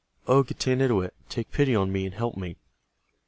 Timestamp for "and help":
2.07-2.35